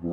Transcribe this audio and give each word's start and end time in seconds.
Land 0.00 0.10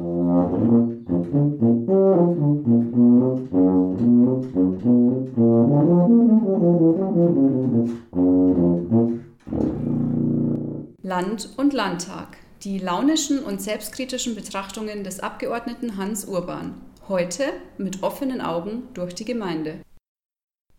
und 11.58 11.74
Landtag. 11.74 12.38
Die 12.63 12.79
launischen 12.79 13.44
und 13.44 13.62
selbstkritischen 13.62 14.34
Betrachtungen 14.34 15.04
des 15.04 15.20
Abgeordneten 15.20 15.97
Hans 15.97 16.25
Urban. 16.25 16.81
Heute 17.07 17.43
mit 17.77 18.02
offenen 18.02 18.41
Augen 18.41 18.88
durch 18.95 19.13
die 19.13 19.25
Gemeinde. 19.25 19.81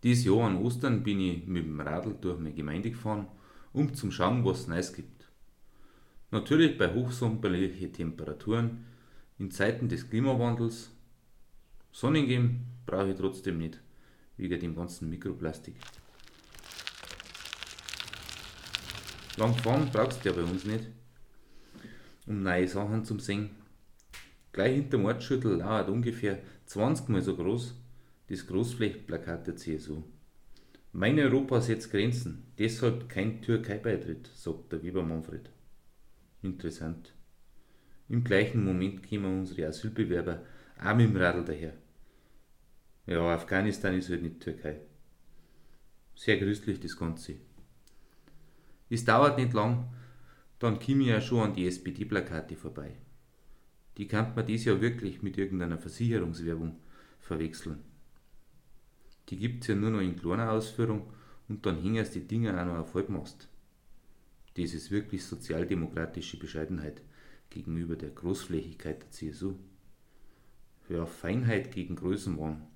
Dieses 0.02 0.25
Jahr 0.25 0.48
an 0.48 0.61
Ostern 0.64 1.04
bin 1.04 1.20
ich 1.20 1.46
mit 1.46 1.64
dem 1.64 1.80
Radl 1.80 2.16
durch 2.20 2.38
meine 2.38 2.54
Gemeinde 2.54 2.91
gefahren, 2.91 3.29
um 3.73 3.95
zu 3.95 4.11
schauen, 4.11 4.45
was 4.45 4.62
es 4.62 4.66
Neues 4.66 4.93
gibt. 4.93 5.30
Natürlich 6.32 6.77
bei 6.77 6.93
hochsommerlichen 6.93 7.93
Temperaturen, 7.93 8.84
in 9.39 9.50
Zeiten 9.50 9.89
des 9.89 10.09
Klimawandels. 10.09 10.91
Sonnengehen 11.92 12.66
brauche 12.87 13.10
ich 13.10 13.16
trotzdem 13.16 13.59
nicht, 13.59 13.80
wegen 14.37 14.60
dem 14.60 14.74
ganzen 14.74 15.10
Mikroplastik. 15.10 15.74
Lang 19.37 19.55
fahren 19.55 19.91
brauchst 19.93 20.24
du 20.24 20.30
ja 20.30 20.34
bei 20.34 20.43
uns 20.43 20.65
nicht, 20.65 20.87
um 22.27 22.43
neue 22.43 22.66
Sachen 22.69 23.05
zu 23.05 23.19
sehen. 23.19 23.51
Gleich 24.52 24.74
hinter 24.74 24.96
dem 24.96 25.05
Ortsschüttel 25.05 25.57
lauert 25.57 25.91
ungefähr 25.91 26.38
20 26.66 27.09
mal 27.09 27.21
so 27.21 27.37
groß 27.37 27.74
das 28.29 28.46
Großflächenplakat 28.46 29.46
der 29.46 29.57
CSU. 29.57 30.02
Mein 30.93 31.18
Europa 31.18 31.60
setzt 31.60 31.91
Grenzen, 31.91 32.46
deshalb 32.59 33.09
kein 33.09 33.43
Türkei-Beitritt, 33.43 34.30
sagt 34.34 34.73
der 34.73 34.82
Weber 34.82 35.02
Manfred. 35.02 35.51
Interessant. 36.43 37.12
Im 38.09 38.23
gleichen 38.23 38.65
Moment 38.65 39.09
kommen 39.09 39.41
unsere 39.41 39.69
Asylbewerber 39.69 40.42
auch 40.83 40.95
mit 40.95 41.09
dem 41.09 41.16
Radl 41.16 41.45
daher. 41.45 41.73
Ja, 43.07 43.35
Afghanistan 43.35 43.96
ist 43.96 44.10
halt 44.10 44.23
nicht 44.23 44.40
Türkei. 44.40 44.80
Sehr 46.15 46.38
grüßlich 46.38 46.80
das 46.80 46.96
Ganze. 46.96 47.37
Es 48.88 49.04
dauert 49.04 49.38
nicht 49.38 49.52
lang, 49.52 49.88
dann 50.59 50.79
komme 50.79 51.02
ich 51.02 51.09
ja 51.09 51.21
schon 51.21 51.40
an 51.40 51.54
die 51.54 51.66
SPD-Plakate 51.66 52.57
vorbei. 52.57 52.93
Die 53.96 54.07
kann 54.07 54.34
man 54.34 54.46
dies 54.46 54.65
Jahr 54.65 54.80
wirklich 54.80 55.23
mit 55.23 55.37
irgendeiner 55.37 55.79
Versicherungswerbung 55.79 56.77
verwechseln. 57.18 57.82
Die 59.29 59.37
gibt 59.37 59.62
es 59.62 59.68
ja 59.68 59.74
nur 59.74 59.90
noch 59.90 60.01
in 60.01 60.16
kleiner 60.16 60.52
Ausführung 60.52 61.10
und 61.49 61.66
dann 61.66 61.82
hängen 61.82 62.07
die 62.15 62.27
Dinger 62.27 62.60
auch 62.60 62.66
noch 62.66 62.79
auf 62.79 62.95
Halbmast. 62.95 63.49
Das 64.54 64.72
ist 64.72 64.91
wirklich 64.91 65.25
sozialdemokratische 65.25 66.38
Bescheidenheit 66.38 67.03
gegenüber 67.50 67.97
der 67.97 68.11
Großflächigkeit 68.11 69.03
der 69.03 69.11
CSU. 69.11 69.55
Ja, 70.89 71.06
Feinheit 71.06 71.72
gegen 71.72 71.97
Größenwahn. 71.97 72.66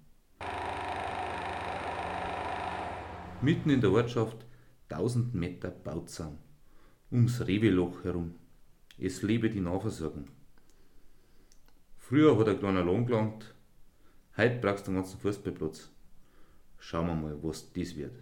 Mitten 3.42 3.70
in 3.70 3.80
der 3.80 3.92
Ortschaft 3.92 4.44
1000 4.88 5.34
Meter 5.34 5.70
Bauzaun 5.70 6.38
ums 7.10 7.46
Reweloch 7.46 8.04
herum. 8.04 8.34
Es 8.98 9.22
lebe 9.22 9.50
die 9.50 9.60
Nahversorgung. 9.60 10.28
Früher 11.96 12.38
hat 12.38 12.48
ein 12.48 12.58
kleiner 12.58 12.84
Lohn 12.84 13.06
gelangt, 13.06 13.54
heute 14.36 14.58
brauchst 14.60 14.86
du 14.86 14.90
einen 14.90 15.00
ganzen 15.00 15.20
Fußballplatz. 15.20 15.90
Schauen 16.78 17.06
wir 17.06 17.14
mal, 17.14 17.42
was 17.42 17.72
das 17.72 17.96
wird. 17.96 18.16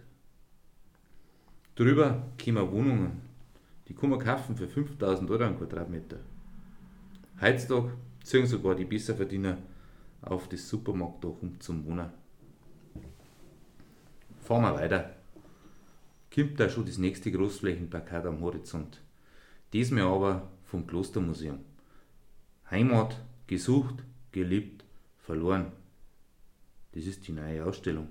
Drüber 1.75 2.31
kommen 2.43 2.71
Wohnungen, 2.71 3.21
die 3.87 3.95
kann 3.95 4.09
man 4.09 4.19
kaufen 4.19 4.55
für 4.55 4.67
5000 4.67 5.29
Euro 5.31 5.43
am 5.43 5.57
Quadratmeter. 5.57 6.19
Heutzutage 7.41 7.93
ziehen 8.23 8.47
sogar 8.47 8.75
die 8.75 8.85
Besserverdiener 8.85 9.57
auf 10.21 10.49
das 10.49 10.67
Supermarktdach 10.67 11.41
um 11.41 11.59
zum 11.59 11.85
Wohnen. 11.85 12.09
Fahren 14.41 14.63
wir 14.63 14.73
weiter 14.73 15.15
kommt 16.33 16.59
da 16.59 16.69
schon 16.69 16.85
das 16.85 16.97
nächste 16.97 17.31
Großflächenplakat 17.31 18.25
am 18.25 18.41
Horizont. 18.41 19.01
Diesmal 19.73 20.03
aber 20.03 20.51
vom 20.63 20.85
Klostermuseum. 20.85 21.59
Heimat, 22.69 23.19
gesucht, 23.47 24.03
geliebt, 24.31 24.85
verloren. 25.17 25.71
Das 26.91 27.05
ist 27.05 27.27
die 27.27 27.31
neue 27.31 27.65
Ausstellung. 27.65 28.07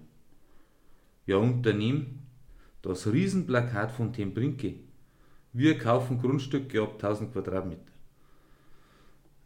Ja, 1.27 1.37
unter 1.37 1.77
ihm 1.77 2.21
das 2.83 3.07
Riesenplakat 3.07 3.93
von 3.93 4.13
Tembrinke. 4.13 4.75
Wir 5.53 5.79
kaufen 5.79 6.19
Grundstücke 6.21 6.83
ab 6.83 6.95
1000 6.95 7.33
Quadratmeter. 7.33 7.93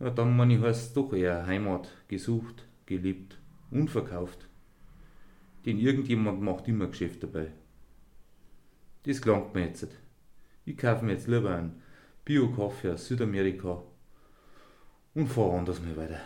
Ja, 0.03 0.11
dann 0.11 0.37
meine 0.37 0.57
ich, 0.57 0.61
heißt 0.61 0.89
es 0.89 0.93
doch 0.95 1.13
eher 1.13 1.47
Heimat, 1.47 1.89
gesucht, 2.09 2.67
geliebt, 2.87 3.39
unverkauft. 3.71 4.49
Denn 5.65 5.79
irgendjemand 5.79 6.43
macht 6.43 6.67
immer 6.67 6.89
Geschäft 6.89 7.23
dabei. 7.23 7.53
Das 9.05 9.23
gelangt 9.23 9.55
mir 9.55 9.67
jetzt. 9.67 9.87
Ich 10.65 10.77
kaufe 10.77 11.05
mir 11.05 11.13
jetzt 11.13 11.29
lieber 11.29 11.55
einen 11.55 11.81
Bio-Kaffee 12.25 12.91
aus 12.91 13.07
Südamerika 13.07 13.81
und 15.15 15.29
fahre 15.29 15.59
anders 15.59 15.81
mal 15.81 15.97
weiter. 15.97 16.21